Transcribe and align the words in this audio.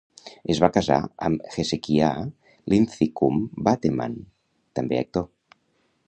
Es 0.51 0.59
va 0.61 0.67
casar 0.75 0.95
amb 1.25 1.43
Hezekiah 1.63 2.23
Linthicum 2.73 3.37
Bateman, 3.67 4.17
també 4.79 4.99
actor. 5.03 5.29